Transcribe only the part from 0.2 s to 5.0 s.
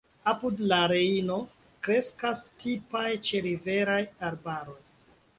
Apud la Rejno kreskas tipaj ĉeriveraj arbaroj.